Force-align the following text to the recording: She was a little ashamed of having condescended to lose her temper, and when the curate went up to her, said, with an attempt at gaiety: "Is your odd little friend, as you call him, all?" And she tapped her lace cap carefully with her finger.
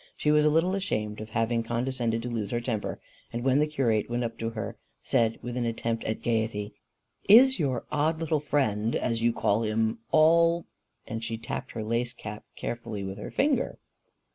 She 0.17 0.31
was 0.31 0.45
a 0.45 0.49
little 0.49 0.73
ashamed 0.73 1.21
of 1.21 1.29
having 1.29 1.61
condescended 1.61 2.23
to 2.23 2.27
lose 2.29 2.49
her 2.49 2.59
temper, 2.59 2.99
and 3.31 3.43
when 3.43 3.59
the 3.59 3.67
curate 3.67 4.09
went 4.09 4.23
up 4.23 4.35
to 4.39 4.49
her, 4.49 4.75
said, 5.03 5.37
with 5.43 5.55
an 5.55 5.67
attempt 5.67 6.03
at 6.05 6.23
gaiety: 6.23 6.73
"Is 7.29 7.59
your 7.59 7.85
odd 7.91 8.19
little 8.19 8.39
friend, 8.39 8.95
as 8.95 9.21
you 9.21 9.31
call 9.31 9.61
him, 9.61 9.99
all?" 10.09 10.65
And 11.07 11.23
she 11.23 11.37
tapped 11.37 11.73
her 11.73 11.83
lace 11.83 12.13
cap 12.13 12.45
carefully 12.55 13.03
with 13.03 13.19
her 13.19 13.29
finger. 13.29 13.77